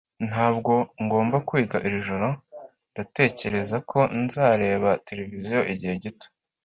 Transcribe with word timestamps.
Ntabwo 0.29 0.71
ngomba 1.03 1.37
kwiga 1.47 1.77
iri 1.87 1.99
joro. 2.07 2.27
Ndatekereza 2.91 3.77
ko 3.89 3.99
nzareba 4.23 4.89
televiziyo 5.07 5.59
igihe 5.73 5.95
gito. 6.03 6.27